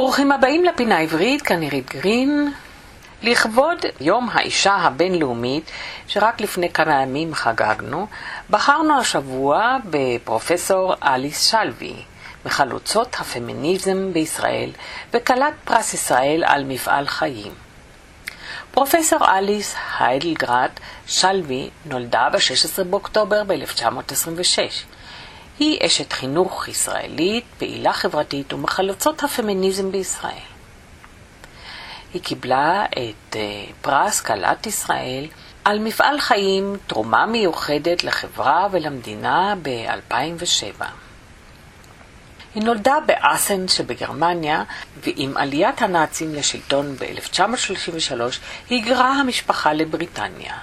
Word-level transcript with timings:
ברוכים 0.00 0.32
הבאים 0.32 0.64
לפינה 0.64 0.96
העברית, 0.96 1.42
כאן 1.42 1.62
עירית 1.62 1.94
גרין. 1.94 2.52
לכבוד 3.22 3.78
יום 4.00 4.28
האישה 4.32 4.74
הבינלאומית, 4.74 5.70
שרק 6.06 6.40
לפני 6.40 6.72
כמה 6.72 7.02
ימים 7.02 7.34
חגגנו, 7.34 8.06
בחרנו 8.50 9.00
השבוע 9.00 9.76
בפרופסור 9.90 10.94
אליס 11.02 11.50
שלוי, 11.50 11.94
מחלוצות 12.46 13.16
הפמיניזם 13.20 14.12
בישראל, 14.12 14.70
וכלת 15.12 15.54
פרס 15.64 15.94
ישראל 15.94 16.44
על 16.46 16.64
מפעל 16.64 17.06
חיים. 17.06 17.52
פרופסור 18.70 19.18
אליס 19.38 19.74
היידלגרד 19.98 20.70
שלוי 21.06 21.70
נולדה 21.84 22.28
ב-16 22.32 22.84
באוקטובר 22.84 23.42
ב-1926. 23.44 24.99
היא 25.60 25.78
אשת 25.86 26.12
חינוך 26.12 26.68
ישראלית, 26.68 27.44
פעילה 27.58 27.92
חברתית 27.92 28.52
ומחלוצות 28.52 29.22
הפמיניזם 29.22 29.92
בישראל. 29.92 30.50
היא 32.14 32.22
קיבלה 32.22 32.84
את 32.84 33.36
אה, 33.36 33.64
פרס 33.82 34.20
כלת 34.20 34.66
ישראל 34.66 35.26
על 35.64 35.78
מפעל 35.78 36.20
חיים, 36.20 36.76
תרומה 36.86 37.26
מיוחדת 37.26 38.04
לחברה 38.04 38.68
ולמדינה 38.70 39.54
ב-2007. 39.62 40.84
היא 42.54 42.62
נולדה 42.62 42.94
באסן 43.06 43.68
שבגרמניה, 43.68 44.62
ועם 45.04 45.36
עליית 45.36 45.82
הנאצים 45.82 46.34
לשלטון 46.34 46.96
ב-1933 46.96 48.20
היגרה 48.70 49.12
המשפחה 49.12 49.72
לבריטניה. 49.72 50.54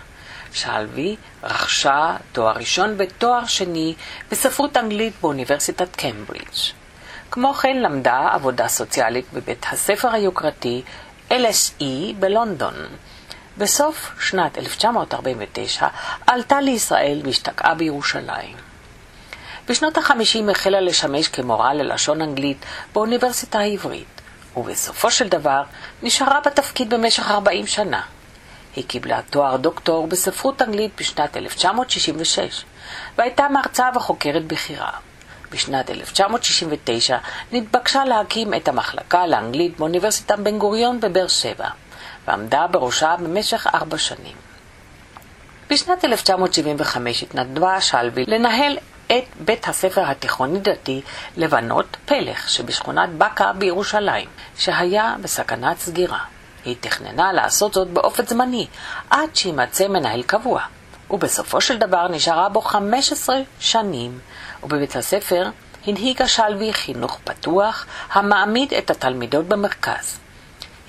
שלוי 0.53 1.15
רכשה 1.43 2.15
תואר 2.31 2.53
ראשון 2.57 2.95
ותואר 2.97 3.45
שני 3.45 3.95
בספרות 4.31 4.77
אנגלית 4.77 5.13
באוניברסיטת 5.21 5.95
קמברידג'. 5.95 6.77
כמו 7.31 7.53
כן 7.53 7.77
למדה 7.77 8.29
עבודה 8.31 8.67
סוציאלית 8.67 9.25
בבית 9.33 9.65
הספר 9.71 10.09
היוקרתי 10.13 10.81
LSE 11.29 11.83
בלונדון. 12.19 12.73
בסוף 13.57 14.11
שנת 14.19 14.57
1949 14.57 15.87
עלתה 16.27 16.61
לישראל 16.61 17.21
והשתקעה 17.23 17.75
בירושלים. 17.75 18.55
בשנות 19.67 19.97
ה-50 19.97 20.51
החלה 20.51 20.81
לשמש 20.81 21.27
כמורה 21.27 21.73
ללשון 21.73 22.21
אנגלית 22.21 22.65
באוניברסיטה 22.93 23.59
העברית, 23.59 24.21
ובסופו 24.57 25.11
של 25.11 25.27
דבר 25.27 25.63
נשארה 26.03 26.39
בתפקיד 26.45 26.89
במשך 26.89 27.31
40 27.31 27.67
שנה. 27.67 28.01
היא 28.77 28.85
קיבלה 28.87 29.21
תואר 29.29 29.57
דוקטור 29.57 30.07
בספרות 30.07 30.61
אנגלית 30.61 30.91
בשנת 30.99 31.37
1966, 31.37 32.65
והייתה 33.17 33.47
מרצה 33.49 33.89
וחוקרת 33.95 34.45
בכירה. 34.45 34.91
בשנת 35.51 35.89
1969 35.89 37.17
נתבקשה 37.51 38.05
להקים 38.05 38.53
את 38.53 38.67
המחלקה 38.67 39.27
לאנגלית 39.27 39.77
באוניברסיטת 39.77 40.39
בן 40.39 40.57
גוריון 40.57 40.99
בבאר 40.99 41.27
שבע, 41.27 41.67
ועמדה 42.27 42.67
בראשה 42.67 43.15
במשך 43.19 43.67
ארבע 43.73 43.97
שנים. 43.97 44.35
בשנת 45.69 46.05
1975 46.05 47.23
התנדבה 47.23 47.81
שלוי 47.81 48.25
לנהל 48.27 48.77
את 49.07 49.25
בית 49.39 49.67
הספר 49.67 50.09
התיכוני-דתי 50.11 51.01
לבנות 51.37 51.97
פלך 52.05 52.49
שבשכונת 52.49 53.09
בקה 53.17 53.53
בירושלים, 53.53 54.29
שהיה 54.57 55.15
בסכנת 55.21 55.79
סגירה. 55.79 56.36
היא 56.67 56.75
תכננה 56.79 57.33
לעשות 57.33 57.73
זאת 57.73 57.87
באופן 57.87 58.25
זמני, 58.25 58.67
עד 59.09 59.35
שימצא 59.35 59.87
מנהל 59.87 60.23
קבוע, 60.23 60.61
ובסופו 61.11 61.61
של 61.61 61.77
דבר 61.77 62.07
נשארה 62.07 62.49
בו 62.49 62.61
15 62.61 63.37
שנים, 63.59 64.19
ובבית 64.63 64.95
הספר 64.95 65.49
הנהיגה 65.87 66.27
שלוי 66.27 66.73
חינוך 66.73 67.19
פתוח, 67.23 67.85
המעמיד 68.11 68.73
את 68.73 68.89
התלמידות 68.89 69.45
במרכז. 69.45 70.19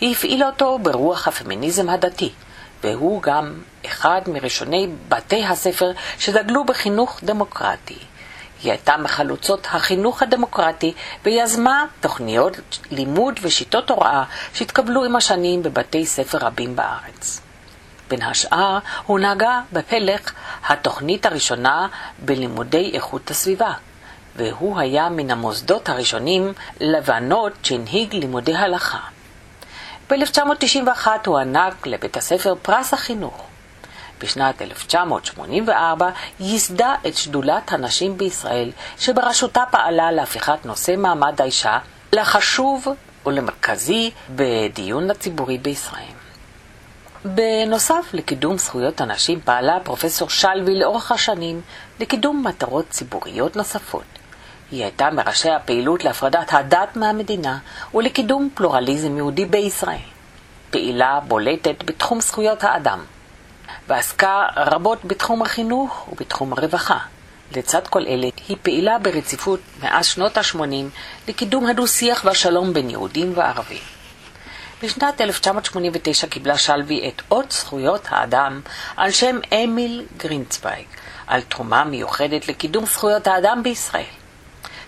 היא 0.00 0.12
הפעילה 0.12 0.46
אותו 0.46 0.78
ברוח 0.78 1.28
הפמיניזם 1.28 1.88
הדתי, 1.88 2.32
והוא 2.84 3.22
גם 3.22 3.54
אחד 3.86 4.20
מראשוני 4.26 4.88
בתי 5.08 5.44
הספר 5.44 5.90
שדגלו 6.18 6.64
בחינוך 6.64 7.20
דמוקרטי. 7.22 7.98
היא 8.62 8.72
הייתה 8.72 8.96
מחלוצות 8.96 9.66
החינוך 9.70 10.22
הדמוקרטי 10.22 10.94
ויזמה 11.24 11.84
תוכניות 12.00 12.56
לימוד 12.90 13.40
ושיטות 13.42 13.90
הוראה 13.90 14.24
שהתקבלו 14.54 15.04
עם 15.04 15.16
השנים 15.16 15.62
בבתי 15.62 16.06
ספר 16.06 16.38
רבים 16.38 16.76
בארץ. 16.76 17.40
בין 18.08 18.22
השאר 18.22 18.78
הונהגה 19.06 19.60
בפלך 19.72 20.32
התוכנית 20.68 21.26
הראשונה 21.26 21.88
בלימודי 22.18 22.90
איכות 22.94 23.30
הסביבה, 23.30 23.72
והוא 24.36 24.78
היה 24.78 25.08
מן 25.08 25.30
המוסדות 25.30 25.88
הראשונים 25.88 26.52
לבנות 26.80 27.52
שהנהיג 27.62 28.14
לימודי 28.14 28.54
הלכה. 28.54 28.98
ב-1991 30.10 31.06
הוענק 31.26 31.86
לבית 31.86 32.16
הספר 32.16 32.54
פרס 32.62 32.94
החינוך. 32.94 33.47
בשנת 34.20 34.62
1984 34.62 36.10
ייסדה 36.40 36.94
את 37.06 37.16
שדולת 37.16 37.72
הנשים 37.72 38.18
בישראל, 38.18 38.70
שבראשותה 38.98 39.62
פעלה 39.70 40.12
להפיכת 40.12 40.58
נושא 40.64 40.94
מעמד 40.96 41.40
האישה 41.40 41.78
לחשוב 42.12 42.86
ולמרכזי 43.26 44.10
בדיון 44.36 45.10
הציבורי 45.10 45.58
בישראל. 45.58 46.18
בנוסף 47.24 48.10
לקידום 48.12 48.58
זכויות 48.58 49.00
הנשים 49.00 49.40
פעלה 49.40 49.78
פרופסור 49.84 50.30
שלוי 50.30 50.78
לאורך 50.78 51.12
השנים 51.12 51.60
לקידום 52.00 52.46
מטרות 52.46 52.90
ציבוריות 52.90 53.56
נוספות. 53.56 54.04
היא 54.70 54.82
הייתה 54.82 55.10
מראשי 55.10 55.50
הפעילות 55.50 56.04
להפרדת 56.04 56.52
הדת 56.52 56.96
מהמדינה 56.96 57.58
ולקידום 57.94 58.48
פלורליזם 58.54 59.16
יהודי 59.16 59.44
בישראל. 59.44 59.98
פעילה 60.70 61.20
בולטת 61.28 61.84
בתחום 61.84 62.20
זכויות 62.20 62.64
האדם. 62.64 63.04
ועסקה 63.88 64.46
רבות 64.56 65.04
בתחום 65.04 65.42
החינוך 65.42 66.08
ובתחום 66.12 66.52
הרווחה. 66.52 66.98
לצד 67.56 67.86
כל 67.86 68.06
אלה, 68.06 68.28
היא 68.48 68.56
פעילה 68.62 68.98
ברציפות 68.98 69.60
מאז 69.82 70.06
שנות 70.06 70.36
ה-80 70.36 70.58
לקידום 71.28 71.66
הדו-שיח 71.66 72.22
והשלום 72.24 72.72
בין 72.72 72.90
יהודים 72.90 73.32
וערבים. 73.34 73.82
בשנת 74.82 75.20
1989 75.20 76.26
קיבלה 76.26 76.58
שלוי 76.58 77.08
את 77.08 77.22
אות 77.30 77.50
זכויות 77.52 78.06
האדם 78.08 78.60
על 78.96 79.10
שם 79.10 79.38
אמיל 79.54 80.06
גרינצוויג, 80.16 80.86
על 81.26 81.40
תרומה 81.40 81.84
מיוחדת 81.84 82.48
לקידום 82.48 82.86
זכויות 82.86 83.26
האדם 83.26 83.62
בישראל. 83.62 84.04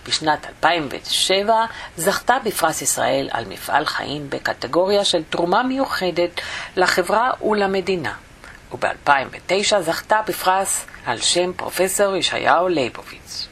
בשנת 0.07 0.47
2007 0.47 1.65
זכתה 1.97 2.37
בפרס 2.45 2.83
ישראל 2.83 3.29
על 3.33 3.45
מפעל 3.49 3.85
חיים 3.85 4.31
בקטגוריה 4.31 5.05
של 5.05 5.23
תרומה 5.31 5.63
מיוחדת 5.63 6.31
לחברה 6.77 7.31
ולמדינה. 7.43 8.13
וב-2009 8.73 9.81
זכתה 9.81 10.21
בפרס 10.27 10.87
על 11.07 11.19
שם 11.19 11.53
פרופסור 11.57 12.17
ישעיהו 12.17 12.69
ליבוביץ. 12.69 13.47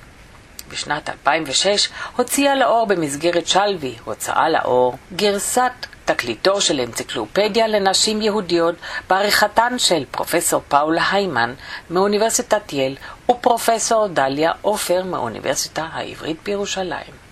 בשנת 0.69 1.11
2006 1.11 1.89
הוציאה 2.17 2.55
לאור 2.55 2.87
במסגרת 2.87 3.47
שלוי, 3.47 3.95
הוצאה 4.05 4.49
לאור, 4.49 4.97
גרסת 5.17 5.73
תקליטו 6.05 6.61
של 6.61 6.81
אנציקלופדיה 6.81 7.67
לנשים 7.67 8.23
יהודיות 8.23 8.75
בעריכתן 9.09 9.79
של 9.79 10.05
פרופסור 10.11 10.63
פאולה 10.69 11.03
היימן 11.11 11.55
מאוניברסיטת 11.91 12.73
יל 12.73 12.97
ופרופסור 13.31 14.07
דליה 14.07 14.53
עופר 14.63 15.05
מאוניברסיטה 15.05 15.89
העברית 15.93 16.37
בירושלים. 16.45 17.28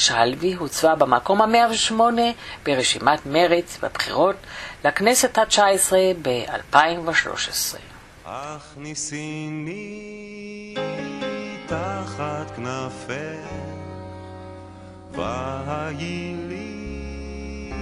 שלוי 0.00 0.54
הוצבה 0.54 0.94
במקום 0.94 1.42
ה-108 1.42 2.00
ברשימת 2.66 3.26
מרץ 3.26 3.78
בבחירות 3.82 4.36
לכנסת 4.84 5.38
ה-19 5.38 5.92
ב-2013. 6.22 7.76
הכניסיני 8.24 9.54
תחת 11.66 12.56
כנפך 12.56 13.50
והיי 15.12 16.34
לי 16.48 17.72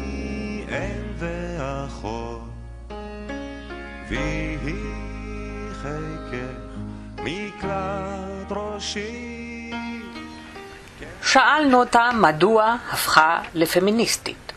אם 0.69 1.03
ואחות 1.19 2.41
ויהי 4.09 4.75
חיקך 5.83 6.68
שאלנו 11.33 11.81
אותה 11.81 12.11
מדוע 12.15 12.77
הפכה 12.93 13.41
לפמיניסטית. 13.55 14.53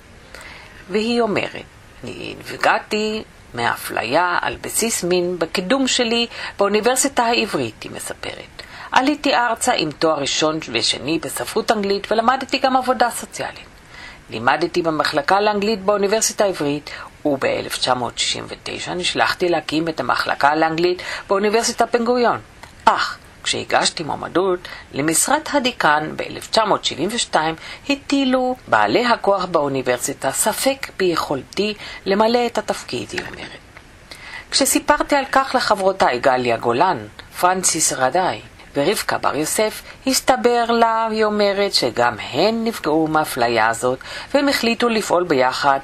והיא 0.90 1.22
אומרת, 1.22 1.66
אני 2.04 2.36
נפגעתי 2.40 3.24
מאפליה 3.54 4.38
על 4.42 4.58
בסיס 4.62 5.04
מין 5.04 5.40
בקידום 5.40 5.88
שלי 5.88 6.28
באוניברסיטה 6.58 7.24
העברית, 7.24 7.84
היא 7.84 7.92
מספרת. 7.92 8.64
עליתי 8.92 9.36
ארצה 9.36 9.74
עם 9.74 9.92
תואר 9.92 10.20
ראשון 10.20 10.60
ושני 10.72 11.20
בספרות 11.20 11.72
אנגלית 11.72 12.12
ולמדתי 12.12 12.58
גם 12.58 12.78
עבודה 12.78 13.10
סוציאלית. 13.10 13.66
לימדתי 14.30 14.82
במחלקה 14.82 15.42
לאנגלית 15.42 15.82
באוניברסיטה 15.82 16.44
העברית 16.44 16.90
וב-1969 17.26 18.92
נשלחתי 18.96 19.50
להקים 19.50 19.88
את 19.88 20.00
המחלקה 20.00 20.56
לאנגלית 20.56 21.02
באוניברסיטת 21.28 21.96
בן 21.96 22.06
גוריון. 22.06 22.40
אך 22.86 23.18
כשהגשתי 23.44 24.04
מועמדות 24.04 24.60
למשרת 24.94 25.50
הדיקן 25.54 26.12
ב-1972, 26.16 27.36
הטילו 27.90 28.56
בעלי 28.68 29.06
הכוח 29.06 29.46
באוניברסיטה 29.46 30.32
ספק 30.32 30.88
ביכולתי 30.98 31.74
למלא 32.06 32.46
את 32.46 32.58
התפקיד, 32.58 33.08
היא 33.12 33.22
אומרת. 33.30 33.60
כשסיפרתי 34.52 35.16
על 35.16 35.26
כך 35.32 35.56
לחברותיי 35.56 36.20
גליה 36.20 36.58
גולן, 36.58 36.98
פרנסיס 37.40 37.94
רדאי 37.94 38.42
ורבקה 38.76 39.18
בר 39.18 39.36
יוסף, 39.36 39.82
הסתבר 40.08 40.66
לה, 40.70 41.08
היא 41.12 41.26
אומרת, 41.26 41.74
שגם 41.74 42.16
הן 42.32 42.64
נפגעו 42.64 43.08
מהאפליה 43.08 43.70
הזאת, 43.70 44.00
והם 44.34 44.50
החליטו 44.50 44.90
לפעול 44.90 45.24
ביחד. 45.24 45.80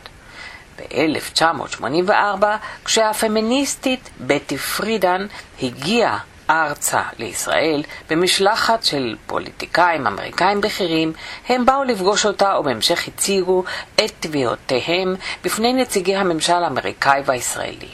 ב-1984, 0.77 2.43
כשהפמיניסטית 2.85 4.09
בטי 4.19 4.57
פרידן 4.57 5.27
הגיעה 5.61 6.19
ארצה 6.49 7.01
לישראל 7.19 7.83
במשלחת 8.09 8.83
של 8.83 9.15
פוליטיקאים 9.27 10.07
אמריקאים 10.07 10.61
בכירים, 10.61 11.13
הם 11.49 11.65
באו 11.65 11.83
לפגוש 11.83 12.25
אותה 12.25 12.57
ובהמשך 12.59 13.07
הציגו 13.07 13.63
את 13.95 14.11
תביעותיהם 14.19 15.15
בפני 15.43 15.73
נציגי 15.73 16.15
הממשל 16.15 16.63
האמריקאי 16.63 17.21
והישראלי. 17.25 17.89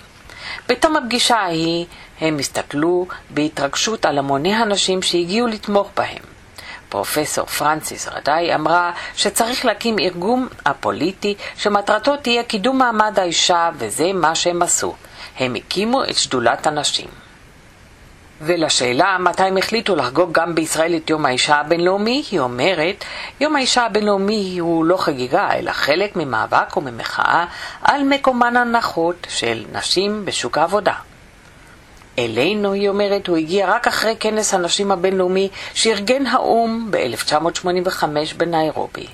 בתום 0.69 0.95
הפגישה 0.95 1.38
ההיא 1.38 1.85
הם 2.21 2.39
הסתכלו 2.39 3.07
בהתרגשות 3.29 4.05
על 4.05 4.17
המוני 4.17 4.55
הנשים 4.55 5.01
שהגיעו 5.01 5.47
לתמוך 5.47 5.89
בהם. 5.95 6.23
פרופסור 6.89 7.45
פרנסיס 7.45 8.07
רדאי 8.07 8.55
אמרה 8.55 8.91
שצריך 9.15 9.65
להקים 9.65 10.00
ארגון 10.00 10.47
הפוליטי 10.65 11.35
שמטרתו 11.57 12.17
תהיה 12.17 12.44
קידום 12.44 12.77
מעמד 12.77 13.19
האישה, 13.19 13.69
וזה 13.77 14.13
מה 14.13 14.35
שהם 14.35 14.61
עשו. 14.61 14.95
הם 15.38 15.55
הקימו 15.55 16.03
את 16.03 16.15
שדולת 16.15 16.67
הנשים. 16.67 17.22
ולשאלה 18.45 19.17
מתי 19.19 19.43
הם 19.43 19.57
החליטו 19.57 19.95
לחגוג 19.95 20.31
גם 20.31 20.55
בישראל 20.55 20.95
את 20.95 21.09
יום 21.09 21.25
האישה 21.25 21.55
הבינלאומי, 21.55 22.23
היא 22.31 22.39
אומרת, 22.39 23.05
יום 23.39 23.55
האישה 23.55 23.85
הבינלאומי 23.85 24.57
הוא 24.59 24.85
לא 24.85 24.97
חגיגה, 24.97 25.49
אלא 25.53 25.71
חלק 25.71 26.15
ממאבק 26.15 26.77
וממחאה 26.77 27.45
על 27.81 28.03
מקומן 28.03 28.57
הנחות 28.57 29.27
של 29.29 29.65
נשים 29.71 30.25
בשוק 30.25 30.57
העבודה. 30.57 30.93
אלינו, 32.19 32.73
היא 32.73 32.89
אומרת, 32.89 33.27
הוא 33.27 33.37
הגיע 33.37 33.69
רק 33.69 33.87
אחרי 33.87 34.15
כנס 34.19 34.53
הנשים 34.53 34.91
הבינלאומי 34.91 35.49
שארגן 35.73 36.25
האו"ם 36.25 36.87
ב-1985 36.91 38.03
בניירובי. 38.37 39.07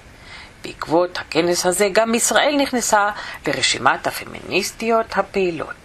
בעקבות 0.64 1.18
הכנס 1.18 1.66
הזה 1.66 1.90
גם 1.92 2.16
ישראל 2.16 2.56
נכנסה 2.62 3.10
לרשימת 3.48 4.08
הפמיניסטיות 4.08 5.06
הפעילות. 5.18 5.79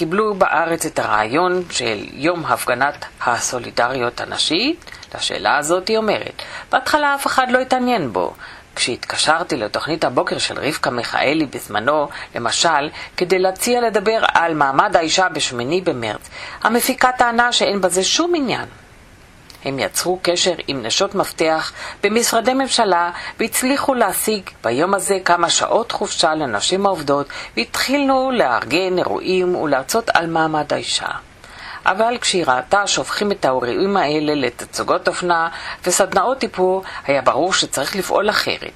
קיבלו 0.00 0.34
בארץ 0.34 0.86
את 0.86 0.98
הרעיון 0.98 1.62
של 1.70 2.04
יום 2.12 2.44
הפגנת 2.46 3.04
הסולידריות 3.26 4.20
הנשית? 4.20 4.90
לשאלה 5.14 5.56
הזאת 5.58 5.88
היא 5.88 5.96
אומרת, 5.96 6.42
בהתחלה 6.72 7.14
אף 7.14 7.26
אחד 7.26 7.50
לא 7.50 7.58
התעניין 7.58 8.12
בו. 8.12 8.34
כשהתקשרתי 8.76 9.56
לתוכנית 9.56 10.04
הבוקר 10.04 10.38
של 10.38 10.58
רבקה 10.58 10.90
מיכאלי 10.90 11.46
בזמנו, 11.46 12.08
למשל, 12.34 12.90
כדי 13.16 13.38
להציע 13.38 13.80
לדבר 13.80 14.20
על 14.34 14.54
מעמד 14.54 14.96
האישה 14.96 15.28
בשמיני 15.28 15.80
במרץ, 15.80 16.30
המפיקה 16.62 17.10
טענה 17.18 17.52
שאין 17.52 17.80
בזה 17.80 18.04
שום 18.04 18.34
עניין. 18.36 18.66
הם 19.64 19.78
יצרו 19.78 20.18
קשר 20.22 20.54
עם 20.66 20.82
נשות 20.82 21.14
מפתח 21.14 21.72
במשרדי 22.02 22.54
ממשלה 22.54 23.10
והצליחו 23.40 23.94
להשיג 23.94 24.50
ביום 24.64 24.94
הזה 24.94 25.18
כמה 25.24 25.50
שעות 25.50 25.92
חופשה 25.92 26.34
לנשים 26.34 26.86
העובדות 26.86 27.26
והתחילו 27.56 28.30
לארגן 28.34 28.98
אירועים 28.98 29.56
ולהרצות 29.56 30.10
על 30.14 30.26
מעמד 30.26 30.72
האישה. 30.72 31.08
אבל 31.86 32.18
כשהיא 32.20 32.44
ראתה 32.46 32.86
שהופכים 32.86 33.32
את 33.32 33.44
האירועים 33.44 33.96
האלה 33.96 34.34
לתצוגות 34.34 35.08
אופנה 35.08 35.48
וסדנאות 35.86 36.38
טיפור, 36.38 36.82
היה 37.06 37.22
ברור 37.22 37.52
שצריך 37.52 37.96
לפעול 37.96 38.30
אחרת. 38.30 38.72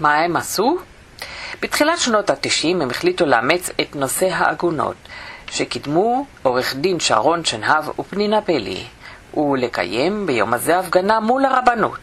מה 0.00 0.14
הם 0.14 0.36
עשו? 0.36 0.78
בתחילת 1.62 1.98
שנות 1.98 2.30
ה-90 2.30 2.66
הם 2.82 2.90
החליטו 2.90 3.26
לאמץ 3.26 3.70
את 3.80 3.96
נושא 3.96 4.26
העגונות, 4.26 4.96
שקידמו 5.50 6.26
עורך 6.42 6.74
דין 6.74 7.00
שרון 7.00 7.44
שנהב 7.44 8.00
ופנינה 8.00 8.40
פלי. 8.40 8.84
ולקיים 9.36 10.26
ביום 10.26 10.54
הזה 10.54 10.78
הפגנה 10.78 11.20
מול 11.20 11.44
הרבנות. 11.44 11.98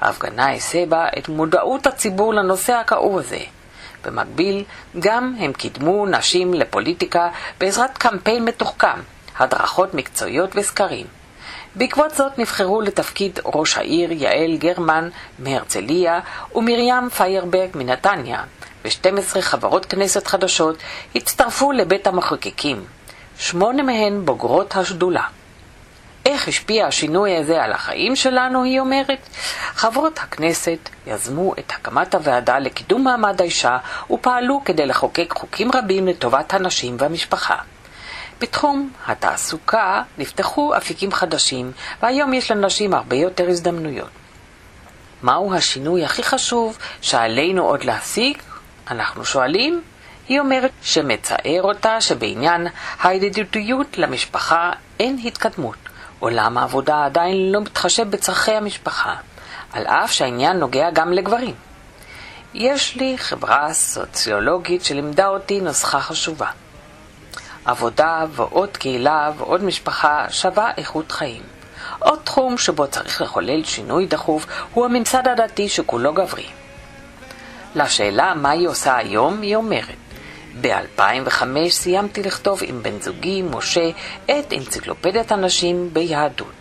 ההפגנה 0.00 0.52
הסבה 0.52 1.06
את 1.18 1.28
מודעות 1.28 1.86
הציבור 1.86 2.34
לנושא 2.34 2.72
הכאוב 2.72 3.18
הזה. 3.18 3.40
במקביל, 4.04 4.64
גם 4.98 5.34
הם 5.38 5.52
קידמו 5.52 6.06
נשים 6.06 6.54
לפוליטיקה 6.54 7.28
בעזרת 7.60 7.98
קמפיין 7.98 8.44
מתוחכם, 8.44 9.00
הדרכות 9.38 9.94
מקצועיות 9.94 10.50
וסקרים. 10.54 11.06
בעקבות 11.74 12.14
זאת 12.14 12.38
נבחרו 12.38 12.80
לתפקיד 12.80 13.38
ראש 13.44 13.76
העיר 13.76 14.12
יעל 14.12 14.56
גרמן 14.56 15.08
מהרצליה 15.38 16.20
ומרים 16.54 17.10
פיירברג 17.10 17.70
מנתניה, 17.74 18.42
ו-12 18.84 19.40
חברות 19.40 19.86
כנסת 19.86 20.26
חדשות 20.26 20.76
הצטרפו 21.14 21.72
לבית 21.72 22.06
המחוקקים. 22.06 22.84
שמונה 23.38 23.82
מהן 23.82 24.24
בוגרות 24.24 24.76
השדולה. 24.76 25.22
איך 26.26 26.48
השפיע 26.48 26.86
השינוי 26.86 27.36
הזה 27.36 27.62
על 27.64 27.72
החיים 27.72 28.16
שלנו, 28.16 28.64
היא 28.64 28.80
אומרת. 28.80 29.28
חברות 29.74 30.18
הכנסת 30.18 30.78
יזמו 31.06 31.54
את 31.58 31.72
הקמת 31.72 32.14
הוועדה 32.14 32.58
לקידום 32.58 33.04
מעמד 33.04 33.40
האישה 33.40 33.78
ופעלו 34.10 34.62
כדי 34.64 34.86
לחוקק 34.86 35.34
חוקים 35.36 35.70
רבים 35.74 36.06
לטובת 36.08 36.54
הנשים 36.54 36.96
והמשפחה. 36.98 37.56
בתחום 38.40 38.90
התעסוקה 39.06 40.02
נפתחו 40.18 40.76
אפיקים 40.76 41.12
חדשים, 41.12 41.72
והיום 42.02 42.34
יש 42.34 42.50
לנשים 42.50 42.94
הרבה 42.94 43.16
יותר 43.16 43.48
הזדמנויות. 43.48 44.10
מהו 45.22 45.54
השינוי 45.54 46.04
הכי 46.04 46.22
חשוב 46.22 46.78
שעלינו 47.00 47.64
עוד 47.64 47.84
להשיג? 47.84 48.38
אנחנו 48.90 49.24
שואלים. 49.24 49.82
היא 50.28 50.40
אומרת 50.40 50.70
שמצער 50.82 51.62
אותה 51.62 52.00
שבעניין 52.00 52.66
הידידותיות 53.02 53.98
למשפחה 53.98 54.70
אין 55.00 55.18
התקדמות. 55.24 55.76
עולם 56.18 56.58
העבודה 56.58 57.04
עדיין 57.04 57.52
לא 57.52 57.60
מתחשב 57.60 58.10
בצרכי 58.10 58.52
המשפחה, 58.52 59.14
על 59.72 59.86
אף 59.86 60.12
שהעניין 60.12 60.56
נוגע 60.58 60.90
גם 60.90 61.12
לגברים. 61.12 61.54
יש 62.54 62.96
לי 62.96 63.18
חברה 63.18 63.72
סוציולוגית 63.72 64.84
שלימדה 64.84 65.26
אותי 65.28 65.60
נוסחה 65.60 66.00
חשובה. 66.00 66.46
עבודה 67.64 68.24
ועוד 68.30 68.76
קהילה 68.76 69.30
ועוד 69.36 69.64
משפחה 69.64 70.26
שווה 70.30 70.70
איכות 70.76 71.12
חיים. 71.12 71.42
עוד 71.98 72.18
תחום 72.24 72.58
שבו 72.58 72.86
צריך 72.86 73.22
לחולל 73.22 73.64
שינוי 73.64 74.06
דחוף 74.06 74.46
הוא 74.74 74.84
הממסד 74.84 75.28
הדתי 75.28 75.68
שכולו 75.68 76.14
גברי. 76.14 76.46
לשאלה 77.74 78.34
מה 78.34 78.50
היא 78.50 78.68
עושה 78.68 78.96
היום, 78.96 79.40
היא 79.40 79.56
אומרת 79.56 80.05
ב-2005 80.60 81.68
סיימתי 81.70 82.22
לכתוב 82.22 82.60
עם 82.62 82.82
בן 82.82 83.00
זוגי, 83.00 83.42
משה, 83.42 83.90
את 84.24 84.52
אנציקלופדיית 84.52 85.32
הנשים 85.32 85.90
ביהדות. 85.92 86.52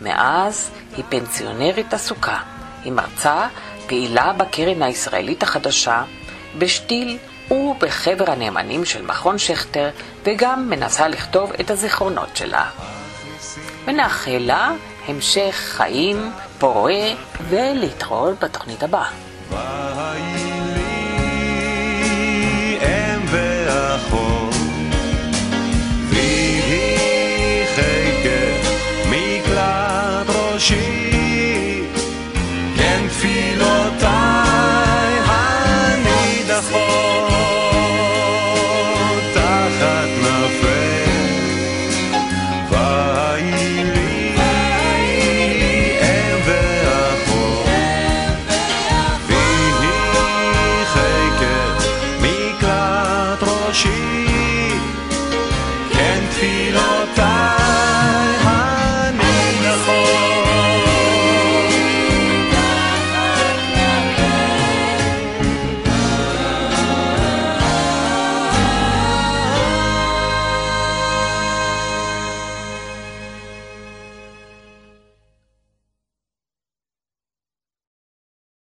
מאז 0.00 0.70
היא 0.96 1.04
פנסיונרית 1.08 1.94
עסוקה. 1.94 2.38
היא 2.84 2.92
מרצה, 2.92 3.48
פעילה 3.86 4.32
בקרן 4.32 4.82
הישראלית 4.82 5.42
החדשה, 5.42 6.02
בשתיל 6.58 7.18
ובחבר 7.50 8.30
הנאמנים 8.30 8.84
של 8.84 9.02
מכון 9.02 9.38
שכטר, 9.38 9.90
וגם 10.24 10.70
מנסה 10.70 11.08
לכתוב 11.08 11.52
את 11.60 11.70
הזיכרונות 11.70 12.36
שלה. 12.36 12.70
ונאחל 13.84 14.38
לה 14.40 14.72
המשך 15.06 15.54
חיים 15.54 16.32
פורה 16.58 17.12
ולהתראות 17.48 18.44
בתוכנית 18.44 18.82
הבאה. 18.82 19.25